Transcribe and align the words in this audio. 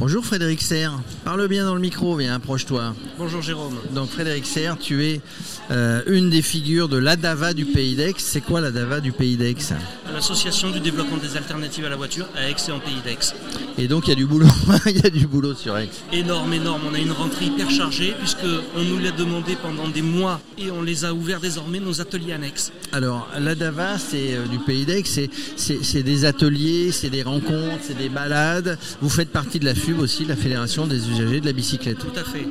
Bonjour 0.00 0.24
Frédéric 0.24 0.62
Serre, 0.62 0.92
parle 1.24 1.48
bien 1.48 1.64
dans 1.64 1.74
le 1.74 1.80
micro, 1.80 2.14
viens, 2.14 2.36
approche-toi. 2.36 2.94
Bonjour 3.18 3.42
Jérôme. 3.42 3.74
Donc 3.94 4.10
Frédéric 4.10 4.46
Serre, 4.46 4.78
tu 4.78 5.04
es 5.04 5.20
euh, 5.72 6.02
une 6.06 6.30
des 6.30 6.40
figures 6.40 6.88
de 6.88 6.96
l'ADAVA 6.96 7.52
du 7.52 7.64
Pays 7.64 7.96
d'Aix. 7.96 8.14
C'est 8.18 8.40
quoi 8.40 8.60
l'ADAVA 8.60 9.00
du 9.00 9.10
Pays 9.10 9.36
d'Aix 9.36 9.56
L'association 10.14 10.70
du 10.70 10.78
développement 10.78 11.16
des 11.16 11.36
alternatives 11.36 11.84
à 11.84 11.88
la 11.88 11.96
voiture 11.96 12.26
à 12.36 12.48
Aix 12.48 12.54
et 12.68 12.70
en 12.70 12.78
Pays 12.78 13.00
d'Aix. 13.04 13.34
Et 13.76 13.88
donc 13.88 14.06
il 14.06 14.10
y 14.10 14.12
a 14.12 14.16
du 14.16 14.24
boulot, 14.26 14.46
il 14.86 14.98
y 15.02 15.04
a 15.06 15.10
du 15.10 15.26
boulot 15.26 15.54
sur 15.56 15.76
Aix. 15.76 15.88
Énorme, 16.12 16.52
énorme. 16.52 16.82
On 16.88 16.94
a 16.94 16.98
une 16.98 17.10
rentrée 17.12 17.46
hyper 17.46 17.68
chargée 17.68 18.14
puisque 18.20 18.46
on 18.76 18.84
nous 18.84 18.98
l'a 19.00 19.10
demandé 19.10 19.56
pendant 19.60 19.88
des 19.88 20.02
mois 20.02 20.40
et 20.58 20.70
on 20.70 20.80
les 20.82 21.04
a 21.06 21.12
ouverts 21.12 21.40
désormais 21.40 21.80
nos 21.80 22.00
ateliers 22.00 22.34
annexes. 22.34 22.70
Alors 22.92 23.28
l'ADAVA, 23.36 23.98
c'est 23.98 24.36
euh, 24.36 24.46
du 24.46 24.60
Pays 24.60 24.86
d'Aix, 24.86 25.02
c'est- 25.04 26.02
des 26.02 26.24
ateliers, 26.24 26.92
c'est 26.92 27.10
des 27.10 27.24
rencontres, 27.24 27.82
c'est 27.82 27.98
des 27.98 28.08
balades. 28.08 28.78
Vous 29.02 29.10
faites 29.10 29.30
partie 29.30 29.58
de 29.58 29.64
la 29.64 29.74
FUB 29.88 30.00
aussi, 30.00 30.24
la 30.24 30.36
Fédération 30.36 30.86
des 30.86 31.08
usagers 31.08 31.40
de 31.40 31.46
la 31.46 31.52
bicyclette. 31.52 31.98
Tout 31.98 32.18
à 32.18 32.24
fait. 32.24 32.46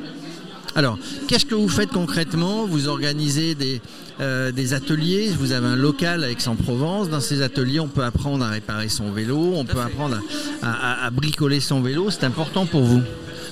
Alors, 0.74 0.98
qu'est-ce 1.26 1.46
que 1.46 1.54
vous 1.54 1.68
faites 1.68 1.90
concrètement 1.90 2.66
Vous 2.66 2.88
organisez 2.88 3.54
des, 3.54 3.80
euh, 4.20 4.52
des 4.52 4.74
ateliers, 4.74 5.30
vous 5.38 5.52
avez 5.52 5.66
un 5.66 5.76
local 5.76 6.24
à 6.24 6.30
Aix-en-Provence. 6.30 7.08
Dans 7.10 7.20
ces 7.20 7.42
ateliers, 7.42 7.80
on 7.80 7.88
peut 7.88 8.04
apprendre 8.04 8.44
à 8.44 8.50
réparer 8.50 8.88
son 8.88 9.10
vélo, 9.12 9.52
on 9.54 9.64
peut 9.64 9.74
fait. 9.74 9.80
apprendre 9.80 10.20
à, 10.62 10.70
à- 10.72 11.06
à 11.06 11.10
bricoler 11.10 11.60
son 11.60 11.80
vélo. 11.80 12.10
C'est 12.10 12.24
important 12.24 12.66
pour 12.66 12.82
vous. 12.82 13.02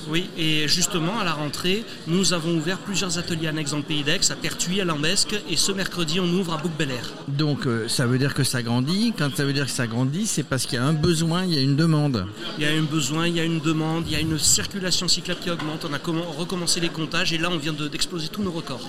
Oui, 0.09 0.29
et 0.37 0.67
justement 0.67 1.19
à 1.19 1.25
la 1.25 1.33
rentrée, 1.33 1.83
nous 2.07 2.31
avons 2.33 2.55
ouvert 2.55 2.77
plusieurs 2.77 3.17
ateliers 3.17 3.47
annexes 3.47 3.71
dans 3.71 3.77
le 3.77 3.83
Pays 3.83 4.03
d'Aix, 4.03 4.19
à 4.31 4.35
Pertuis, 4.35 4.79
à 4.79 4.85
Lambesque, 4.85 5.35
et 5.49 5.57
ce 5.57 5.71
mercredi 5.73 6.19
on 6.19 6.27
ouvre 6.29 6.53
à 6.53 6.57
Bouc-Bel-Air. 6.57 7.11
Donc, 7.27 7.65
euh, 7.67 7.87
ça 7.89 8.05
veut 8.05 8.17
dire 8.17 8.33
que 8.33 8.43
ça 8.43 8.61
grandit. 8.63 9.13
Quand 9.17 9.35
ça 9.35 9.43
veut 9.43 9.53
dire 9.53 9.65
que 9.65 9.71
ça 9.71 9.85
grandit, 9.87 10.25
c'est 10.25 10.43
parce 10.43 10.65
qu'il 10.65 10.75
y 10.75 10.81
a 10.81 10.85
un 10.85 10.93
besoin, 10.93 11.43
il 11.43 11.53
y 11.53 11.57
a 11.57 11.61
une 11.61 11.75
demande. 11.75 12.25
Il 12.57 12.63
y 12.63 12.67
a 12.67 12.71
un 12.71 12.83
besoin, 12.83 13.27
il 13.27 13.35
y 13.35 13.39
a 13.39 13.43
une 13.43 13.59
demande, 13.59 14.05
il 14.07 14.13
y 14.13 14.15
a 14.15 14.19
une 14.21 14.39
circulation 14.39 15.07
cyclable 15.07 15.41
qui 15.41 15.49
augmente. 15.49 15.85
On 15.89 15.93
a 15.93 15.97
commen- 15.99 16.23
recommencé 16.37 16.79
les 16.79 16.89
comptages 16.89 17.33
et 17.33 17.37
là 17.37 17.49
on 17.51 17.57
vient 17.57 17.73
de- 17.73 17.87
d'exploser 17.87 18.29
tous 18.29 18.41
nos 18.43 18.51
records. 18.51 18.87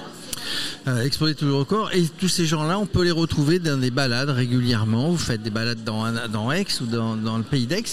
Euh, 0.86 1.02
exploser 1.02 1.34
tout 1.34 1.46
le 1.46 1.54
record. 1.54 1.90
Et 1.92 2.04
tous 2.18 2.28
ces 2.28 2.46
gens-là, 2.46 2.78
on 2.78 2.86
peut 2.86 3.02
les 3.02 3.10
retrouver 3.10 3.58
dans 3.58 3.76
des 3.78 3.90
balades 3.90 4.30
régulièrement. 4.30 5.10
Vous 5.10 5.18
faites 5.18 5.42
des 5.42 5.50
balades 5.50 5.82
dans, 5.84 6.04
dans 6.28 6.52
Aix 6.52 6.66
ou 6.80 6.86
dans, 6.86 7.16
dans 7.16 7.36
le 7.38 7.42
pays 7.44 7.66
d'Aix, 7.66 7.84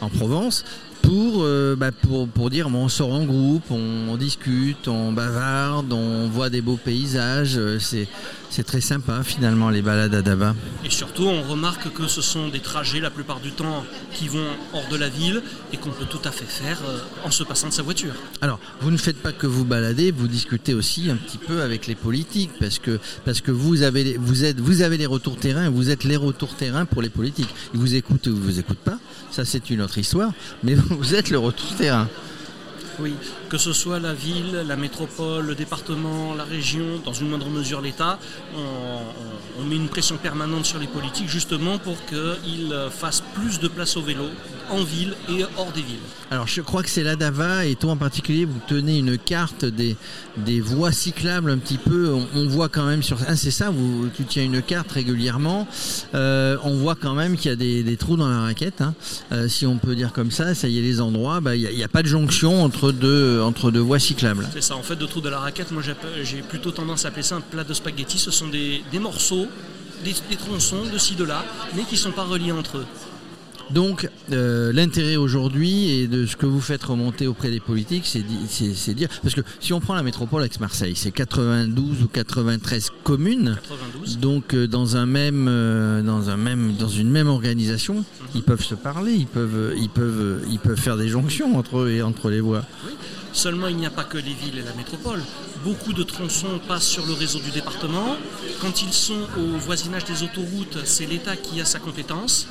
en 0.00 0.08
Provence, 0.08 0.64
pour, 1.02 1.42
euh, 1.42 1.74
bah, 1.76 1.92
pour, 1.92 2.28
pour 2.28 2.48
dire 2.50 2.70
bon, 2.70 2.84
on 2.84 2.88
sort 2.88 3.12
en 3.12 3.24
groupe, 3.24 3.64
on, 3.70 4.08
on 4.08 4.16
discute, 4.16 4.88
on 4.88 5.12
bavarde, 5.12 5.92
on 5.92 6.28
voit 6.28 6.48
des 6.50 6.60
beaux 6.62 6.78
paysages. 6.82 7.56
Euh, 7.56 7.78
C'est, 7.78 8.08
c'est 8.50 8.64
très 8.64 8.82
sympa 8.82 9.22
finalement 9.22 9.70
les 9.70 9.80
balades 9.80 10.14
à 10.14 10.20
Dava. 10.20 10.54
Et 10.84 10.90
surtout, 10.90 11.24
on 11.24 11.42
remarque 11.42 11.90
que 11.94 12.06
ce 12.06 12.20
sont 12.20 12.48
des 12.48 12.60
trajets 12.60 13.00
la 13.00 13.08
plupart 13.10 13.40
du 13.40 13.50
temps 13.50 13.82
qui 14.12 14.28
vont 14.28 14.44
hors 14.74 14.86
de 14.90 14.96
la 14.96 15.08
ville 15.08 15.42
et 15.72 15.78
qu'on 15.78 15.88
peut 15.90 16.04
tout 16.04 16.20
à 16.24 16.30
fait 16.30 16.44
faire 16.44 16.78
euh, 16.86 16.98
en 17.24 17.30
se 17.30 17.44
passant 17.44 17.68
de 17.68 17.72
sa 17.72 17.82
voiture. 17.82 18.12
Alors, 18.42 18.60
vous 18.82 18.90
ne 18.90 18.98
faites 18.98 19.16
pas 19.22 19.32
que 19.32 19.46
vous 19.46 19.64
balader, 19.64 20.10
vous 20.10 20.28
discutez 20.28 20.74
aussi 20.74 21.10
un 21.10 21.16
petit 21.16 21.38
peu 21.38 21.62
avec 21.62 21.86
les 21.86 21.94
politiques, 21.94 22.50
parce 22.60 22.78
que, 22.78 22.98
parce 23.24 23.40
que 23.40 23.50
vous, 23.50 23.82
avez, 23.82 24.04
les- 24.04 24.16
vous, 24.18 24.44
êtes, 24.44 24.60
vous 24.60 24.82
avez 24.82 24.98
les 24.98 25.06
retours 25.06 25.36
terrain, 25.36 25.70
vous 25.70 25.88
êtes 25.88 26.04
les 26.04 26.16
retours 26.16 26.54
terrain 26.54 26.84
pour 26.84 27.00
les 27.00 27.08
politiques. 27.10 27.48
Ils 27.72 27.80
vous 27.80 27.94
écoutent 27.94 28.26
ou 28.26 28.30
ils 28.36 28.36
vous 28.42 28.58
écoutent 28.58 28.76
pas, 28.84 28.98
ça 29.30 29.46
c'est 29.46 29.70
une 29.70 29.80
autre 29.80 29.96
histoire, 29.96 30.32
mais 30.62 30.74
vous 30.74 30.91
êtes 31.14 31.30
le 31.30 31.38
retour 31.38 31.74
terrain. 31.76 32.08
Oui, 32.98 33.14
que 33.48 33.58
ce 33.58 33.72
soit 33.72 33.98
la 33.98 34.14
ville, 34.14 34.64
la 34.66 34.76
métropole, 34.76 35.46
le 35.46 35.54
département, 35.54 36.34
la 36.34 36.44
région, 36.44 37.00
dans 37.04 37.12
une 37.12 37.28
moindre 37.28 37.48
mesure 37.48 37.80
l'État, 37.80 38.18
on, 38.56 39.64
met 39.64 39.76
une 39.76 39.88
pression 39.88 40.16
permanente 40.16 40.64
sur 40.64 40.78
les 40.78 40.86
politiques 40.86 41.28
justement 41.28 41.78
pour 41.78 41.96
qu'ils 42.06 42.74
fassent 42.90 43.22
plus 43.34 43.60
de 43.60 43.68
place 43.68 43.96
au 43.96 44.02
vélo 44.02 44.24
en 44.70 44.82
ville 44.82 45.14
et 45.28 45.44
hors 45.56 45.70
des 45.72 45.82
villes. 45.82 45.98
Alors, 46.30 46.46
je 46.46 46.62
crois 46.62 46.82
que 46.82 46.88
c'est 46.88 47.02
l'ADAVA, 47.02 47.66
et 47.66 47.74
toi 47.74 47.92
en 47.92 47.96
particulier, 47.96 48.44
vous 48.44 48.60
tenez 48.66 48.98
une 48.98 49.18
carte 49.18 49.64
des, 49.64 49.96
des 50.38 50.60
voies 50.60 50.92
cyclables 50.92 51.50
un 51.50 51.58
petit 51.58 51.76
peu. 51.76 52.10
On, 52.34 52.46
voit 52.48 52.68
quand 52.68 52.86
même 52.86 53.02
sur. 53.02 53.18
Ah, 53.28 53.36
c'est 53.36 53.50
ça, 53.50 53.70
tu 54.14 54.24
tiens 54.24 54.42
une 54.42 54.62
carte 54.62 54.90
régulièrement. 54.92 55.68
Euh, 56.14 56.56
on 56.64 56.76
voit 56.76 56.94
quand 56.94 57.14
même 57.14 57.36
qu'il 57.36 57.50
y 57.50 57.52
a 57.52 57.56
des, 57.56 57.82
des 57.82 57.96
trous 57.96 58.16
dans 58.16 58.28
la 58.28 58.40
raquette, 58.40 58.80
hein. 58.80 58.94
Euh, 59.32 59.48
si 59.48 59.66
on 59.66 59.78
peut 59.78 59.94
dire 59.94 60.12
comme 60.12 60.30
ça. 60.30 60.54
Ça 60.54 60.68
y 60.68 60.78
est, 60.78 60.82
les 60.82 61.00
endroits, 61.00 61.40
bah, 61.40 61.54
il 61.54 61.68
n'y 61.68 61.84
a, 61.84 61.88
pas 61.88 62.02
de 62.02 62.08
jonction 62.08 62.64
entre 62.64 62.91
entre 63.42 63.70
deux 63.70 63.80
voies 63.80 63.98
cyclables. 63.98 64.48
C'est 64.52 64.62
ça, 64.62 64.76
en 64.76 64.82
fait, 64.82 64.96
de 64.96 65.06
trou 65.06 65.20
de 65.20 65.28
la 65.28 65.38
raquette, 65.38 65.70
moi 65.70 65.82
j'ai 66.22 66.42
plutôt 66.42 66.70
tendance 66.70 67.04
à 67.04 67.08
appeler 67.08 67.22
ça 67.22 67.36
un 67.36 67.40
plat 67.40 67.64
de 67.64 67.74
spaghetti. 67.74 68.18
Ce 68.18 68.30
sont 68.30 68.48
des, 68.48 68.82
morceaux, 69.00 69.46
des, 70.04 70.14
des 70.30 70.36
tronçons 70.36 70.84
de 70.92 70.98
ci, 70.98 71.14
de 71.14 71.24
là, 71.24 71.44
mais 71.74 71.82
qui 71.84 71.94
ne 71.94 72.00
sont 72.00 72.12
pas 72.12 72.24
reliés 72.24 72.52
entre 72.52 72.78
eux. 72.78 72.86
Donc, 73.72 74.08
euh, 74.32 74.72
l'intérêt 74.72 75.16
aujourd'hui 75.16 75.90
et 75.90 76.06
de 76.06 76.26
ce 76.26 76.36
que 76.36 76.46
vous 76.46 76.60
faites 76.60 76.82
remonter 76.84 77.26
auprès 77.26 77.50
des 77.50 77.60
politiques, 77.60 78.04
c'est 78.06 78.20
di- 78.22 78.74
c'est 78.74 78.92
dire. 78.94 79.08
Parce 79.22 79.34
que 79.34 79.40
si 79.60 79.72
on 79.72 79.80
prend 79.80 79.94
la 79.94 80.02
métropole 80.02 80.44
Aix-Marseille, 80.44 80.94
c'est 80.94 81.10
92 81.10 82.02
ou 82.02 82.08
93 82.08 82.90
communes. 83.02 83.56
92. 83.68 84.18
Donc 84.18 84.54
euh, 84.54 84.66
dans 84.66 84.96
un 84.96 85.06
même, 85.06 85.46
euh, 85.48 86.02
dans 86.02 86.28
un 86.28 86.36
même, 86.36 86.74
dans 86.78 86.88
une 86.88 87.10
même 87.10 87.28
organisation, 87.28 88.04
ils 88.34 88.42
peuvent 88.42 88.62
se 88.64 88.74
parler, 88.74 89.12
ils 89.14 89.26
peuvent, 89.26 89.74
ils 89.76 89.88
peuvent, 89.88 90.42
ils 90.50 90.58
peuvent 90.58 90.78
faire 90.80 90.96
des 90.96 91.08
jonctions 91.08 91.56
entre 91.56 91.78
eux 91.78 91.90
et 91.90 92.02
entre 92.02 92.28
les 92.30 92.40
voies. 92.40 92.64
Seulement, 93.32 93.68
il 93.68 93.76
n'y 93.76 93.86
a 93.86 93.90
pas 93.90 94.04
que 94.04 94.18
les 94.18 94.34
villes 94.34 94.58
et 94.58 94.62
la 94.62 94.74
métropole. 94.74 95.22
Beaucoup 95.64 95.94
de 95.94 96.02
tronçons 96.02 96.60
passent 96.68 96.86
sur 96.88 97.06
le 97.06 97.14
réseau 97.14 97.38
du 97.38 97.50
département. 97.50 98.16
Quand 98.60 98.82
ils 98.82 98.92
sont 98.92 99.22
au 99.38 99.56
voisinage 99.58 100.04
des 100.04 100.22
autoroutes, 100.22 100.78
c'est 100.84 101.06
l'État 101.06 101.36
qui 101.36 101.58
a 101.60 101.64
sa 101.64 101.78
compétence. 101.78 102.46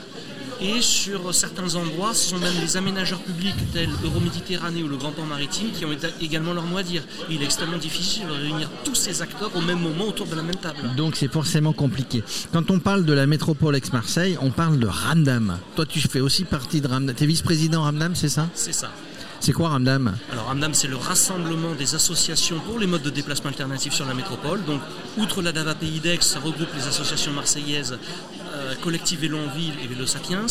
Et 0.61 0.81
sur 0.81 1.33
certains 1.33 1.73
endroits, 1.73 2.13
ce 2.13 2.29
sont 2.29 2.37
même 2.37 2.53
les 2.61 2.77
aménageurs 2.77 3.19
publics 3.19 3.55
tels 3.73 3.89
Euroméditerranée 4.03 4.83
ou 4.83 4.87
le 4.87 4.95
Grand 4.95 5.11
Port 5.11 5.25
Maritime 5.25 5.71
qui 5.71 5.85
ont 5.85 5.89
également 6.21 6.53
leur 6.53 6.65
mot 6.65 6.77
à 6.77 6.83
dire. 6.83 7.03
Il 7.31 7.41
est 7.41 7.45
extrêmement 7.45 7.79
difficile 7.79 8.27
de 8.27 8.33
réunir 8.33 8.69
tous 8.83 8.93
ces 8.93 9.23
acteurs 9.23 9.49
au 9.55 9.61
même 9.61 9.79
moment 9.79 10.07
autour 10.07 10.27
de 10.27 10.35
la 10.35 10.43
même 10.43 10.55
table. 10.55 10.95
Donc 10.95 11.15
c'est 11.15 11.31
forcément 11.31 11.73
compliqué. 11.73 12.23
Quand 12.53 12.69
on 12.69 12.79
parle 12.79 13.05
de 13.05 13.13
la 13.13 13.25
métropole 13.25 13.75
Aix-Marseille, 13.75 14.37
on 14.39 14.51
parle 14.51 14.77
de 14.77 14.87
Ramdam. 14.87 15.57
Toi, 15.75 15.85
tu 15.87 15.99
fais 15.99 16.19
aussi 16.21 16.43
partie 16.43 16.79
de 16.79 16.87
Ramdam. 16.87 17.15
T'es 17.15 17.25
vice-président 17.25 17.81
Ramdam, 17.81 18.13
c'est 18.13 18.29
ça? 18.29 18.47
C'est 18.53 18.73
ça. 18.73 18.91
C'est 19.43 19.53
quoi 19.53 19.69
Ramdam 19.69 20.13
Alors 20.31 20.49
Amdam, 20.51 20.73
c'est 20.75 20.87
le 20.87 20.95
rassemblement 20.97 21.73
des 21.73 21.95
associations 21.95 22.59
pour 22.59 22.77
les 22.77 22.85
modes 22.85 23.01
de 23.01 23.09
déplacement 23.09 23.49
alternatifs 23.49 23.93
sur 23.93 24.05
la 24.05 24.13
métropole. 24.13 24.63
Donc, 24.65 24.81
outre 25.17 25.41
la 25.41 25.51
DAVA 25.51 25.73
Pays 25.73 25.99
d'Aix, 25.99 26.19
ça 26.21 26.39
regroupe 26.39 26.67
les 26.75 26.87
associations 26.87 27.31
marseillaises 27.31 27.97
euh, 28.53 28.75
Collectif 28.83 29.19
Vélo 29.19 29.39
en 29.39 29.47
Ville 29.57 29.73
et 29.83 29.87
Vélo 29.87 30.05
Sapiens, 30.05 30.45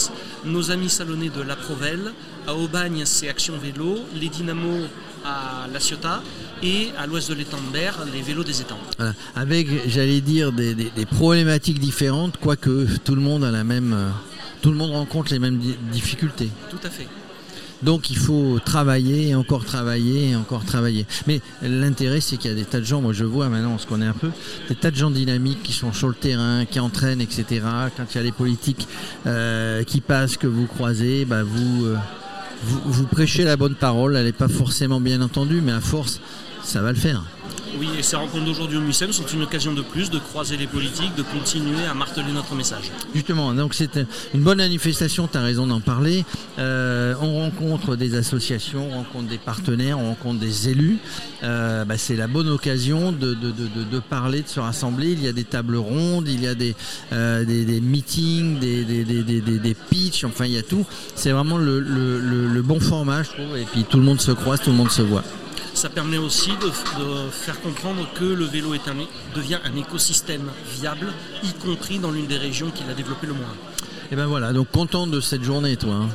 nos 0.45 0.73
amis 0.73 0.89
salonnés 0.91 1.29
de 1.31 1.41
La 1.41 1.55
Provelle, 1.55 2.13
à 2.49 2.55
Aubagne, 2.57 3.03
c'est 3.05 3.29
Action 3.29 3.55
Vélo, 3.59 3.99
les 4.21 4.29
Dynamos 4.29 4.87
à 5.25 5.69
La 5.73 5.79
Ciotat 5.79 6.21
et 6.65 6.89
à 6.99 7.07
l'ouest 7.07 7.29
de 7.29 7.35
l'étang 7.35 7.59
de 7.59 7.73
Berre, 7.73 7.99
les 8.13 8.23
vélos 8.23 8.43
des 8.43 8.61
étangs. 8.61 8.79
Voilà. 8.99 9.13
Avec, 9.37 9.69
j'allais 9.89 10.21
dire, 10.21 10.51
des, 10.51 10.75
des- 10.75 10.91
des 10.91 11.07
problématiques 11.07 11.79
différentes, 11.79 12.39
quoique 12.39 12.87
tout 13.05 13.15
le 13.15 13.21
monde 13.21 13.45
a 13.45 13.51
la 13.53 13.63
même, 13.63 13.93
euh, 13.93 14.09
tout 14.63 14.71
le 14.71 14.77
monde 14.77 14.91
rencontre 14.91 15.31
les 15.33 15.39
mêmes 15.39 15.59
di- 15.59 15.77
difficultés. 15.93 16.51
Tout 16.71 16.79
à 16.83 16.91
fait. 16.91 17.07
Donc 17.83 18.11
il 18.11 18.17
faut 18.17 18.59
travailler 18.65 19.29
et 19.29 19.35
encore 19.35 19.65
travailler 19.65 20.31
et 20.31 20.37
encore 20.37 20.65
travailler. 20.65 21.07
Mais 21.27 21.41
l'intérêt 21.63 22.21
c'est 22.21 22.37
qu'il 22.37 22.51
y 22.51 22.53
a 22.53 22.57
des 22.57 22.65
tas 22.65 22.81
de 22.81 22.85
gens, 22.85 23.01
moi 23.01 23.13
je 23.13 23.25
vois 23.25 23.49
maintenant, 23.49 23.73
on 23.75 23.79
se 23.79 23.87
connaît 23.87 24.07
un 24.07 24.13
peu, 24.13 24.31
des 24.69 24.75
tas 24.75 24.91
de 24.91 24.97
gens 24.97 25.11
dynamiques 25.11 25.63
qui 25.63 25.73
sont 25.73 25.93
sur 25.93 26.09
le 26.09 26.15
terrain, 26.15 26.65
qui 26.65 26.81
entraînent, 26.81 27.21
etc. 27.21 27.63
Quand 27.97 28.05
il 28.15 28.17
y 28.17 28.21
a 28.21 28.23
les 28.23 28.33
politiques 28.33 28.87
euh, 29.27 29.83
qui 29.85 30.01
passent, 30.01 30.37
que 30.37 30.47
vous 30.47 30.67
croisez, 30.67 31.25
bah 31.25 31.43
vous, 31.43 31.87
euh, 31.87 31.97
vous, 32.65 32.81
vous 32.85 33.07
prêchez 33.07 33.45
la 33.45 33.57
bonne 33.57 33.75
parole, 33.75 34.17
elle 34.17 34.27
n'est 34.27 34.33
pas 34.33 34.49
forcément 34.49 35.01
bien 35.01 35.21
entendue, 35.23 35.61
mais 35.63 35.73
à 35.73 35.81
force, 35.81 36.21
ça 36.63 36.83
va 36.83 36.93
le 36.93 36.99
faire. 36.99 37.25
Oui, 37.79 37.89
et 37.99 38.03
ces 38.03 38.17
rencontres 38.17 38.45
d'aujourd'hui 38.45 38.77
au 38.79 38.81
MUSEM 38.81 39.13
sont 39.13 39.27
une 39.27 39.43
occasion 39.43 39.73
de 39.73 39.83
plus 39.83 40.11
de 40.11 40.19
croiser 40.19 40.57
les 40.57 40.67
politiques, 40.67 41.15
de 41.17 41.23
continuer 41.23 41.85
à 41.91 41.95
marteler 41.95 42.33
notre 42.33 42.55
message. 42.55 42.91
Justement, 43.15 43.53
donc 43.55 43.75
c'est 43.75 43.99
une 44.35 44.41
bonne 44.43 44.59
manifestation, 44.59 45.29
tu 45.31 45.39
as 45.39 45.43
raison 45.43 45.67
d'en 45.67 45.81
parler. 45.81 46.25
Euh, 46.59 47.15
on 47.23 47.39
rencontre 47.41 47.97
des 47.97 48.15
associations, 48.17 48.89
on 48.91 48.97
rencontre 48.99 49.29
des 49.29 49.39
partenaires, 49.39 49.99
on 49.99 50.09
rencontre 50.09 50.41
des 50.41 50.69
élus. 50.69 50.99
Euh, 51.43 51.85
bah, 51.85 51.97
c'est 51.97 52.17
la 52.17 52.27
bonne 52.27 52.49
occasion 52.49 53.13
de, 53.13 53.35
de, 53.35 53.51
de, 53.51 53.85
de- 53.91 53.99
parler, 54.01 54.43
de 54.43 54.49
se 54.49 54.61
rassembler. 54.61 55.13
Il 55.13 55.23
y 55.23 55.29
a 55.29 55.33
des 55.33 55.45
tables 55.45 55.77
rondes, 55.77 56.27
il 56.29 56.43
y 56.43 56.47
a 56.49 56.55
des, 56.55 56.75
euh, 57.13 57.45
des, 57.45 57.65
des 57.65 57.81
meetings, 57.81 58.59
des, 58.59 58.85
des, 58.85 59.77
pitchs, 59.91 60.25
enfin 60.25 60.47
il 60.47 60.53
y 60.53 60.59
a 60.59 60.63
tout. 60.63 60.85
C'est 61.15 61.31
vraiment 61.31 61.59
le, 61.59 61.79
le, 61.81 62.19
le 62.49 62.63
bon 62.63 62.81
format, 62.81 63.23
je 63.23 63.31
trouve. 63.31 63.57
Et 63.57 63.65
puis 63.65 63.85
tout 63.85 63.99
le 63.99 64.05
monde 64.05 64.21
se 64.21 64.33
croise, 64.33 64.61
tout 64.61 64.71
le 64.71 64.77
monde 64.77 64.91
se 64.91 65.03
voit. 65.03 65.23
Ça 65.81 65.89
permet 65.89 66.19
aussi 66.19 66.51
de, 66.51 66.67
de 66.67 67.31
faire 67.31 67.59
comprendre 67.63 68.07
que 68.15 68.25
le 68.27 68.45
vélo 68.45 68.75
est 68.75 68.87
un, 68.87 68.95
devient 69.35 69.57
un 69.65 69.75
écosystème 69.77 70.51
viable, 70.79 71.07
y 71.43 71.53
compris 71.55 71.99
dans 71.99 72.11
l'une 72.11 72.27
des 72.27 72.37
régions 72.37 72.71
qui 72.71 72.85
l'a 72.87 72.93
développé 72.93 73.27
le 73.27 73.33
moins. 73.33 73.55
Et 74.13 74.17
ben 74.17 74.27
voilà, 74.27 74.53
donc 74.53 74.71
content 74.71 75.07
de 75.07 75.21
cette 75.23 75.43
journée, 75.43 75.79
toi. 75.79 75.95
hein. 75.95 76.09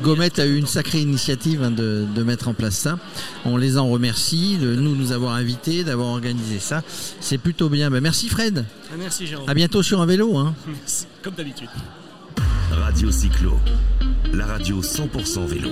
Gomette 0.00 0.38
a 0.38 0.46
eu 0.46 0.56
une 0.56 0.68
sacrée 0.68 1.00
initiative 1.00 1.60
hein, 1.64 1.72
de, 1.72 2.06
de 2.14 2.22
mettre 2.22 2.46
en 2.46 2.54
place 2.54 2.76
ça. 2.76 3.00
On 3.44 3.56
les 3.56 3.78
en 3.78 3.88
remercie 3.88 4.58
de 4.58 4.76
nous 4.76 4.94
nous 4.94 5.10
avoir 5.10 5.34
invités, 5.34 5.82
d'avoir 5.82 6.06
organisé 6.10 6.60
ça. 6.60 6.84
C'est 7.18 7.38
plutôt 7.38 7.68
bien. 7.68 7.90
Ben 7.90 8.00
merci 8.00 8.28
Fred. 8.28 8.64
Ah, 8.92 8.94
merci 8.96 9.26
Jérôme. 9.26 9.48
À 9.48 9.54
bientôt 9.54 9.82
sur 9.82 10.00
un 10.00 10.06
vélo. 10.06 10.36
Hein. 10.38 10.54
Merci, 10.68 11.06
comme 11.20 11.34
d'habitude. 11.34 11.68
Radio 12.70 13.10
Cyclo, 13.10 13.58
la 14.32 14.46
radio 14.46 14.80
100% 14.80 15.46
vélo. 15.46 15.70